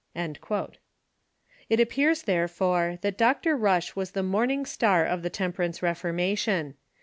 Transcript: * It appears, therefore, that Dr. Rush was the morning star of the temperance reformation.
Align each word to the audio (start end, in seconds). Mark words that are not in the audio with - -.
* 0.07 0.15
It 0.15 1.79
appears, 1.79 2.23
therefore, 2.23 2.97
that 3.01 3.19
Dr. 3.19 3.55
Rush 3.55 3.95
was 3.95 4.13
the 4.13 4.23
morning 4.23 4.65
star 4.65 5.05
of 5.05 5.21
the 5.21 5.29
temperance 5.29 5.83
reformation. 5.83 6.73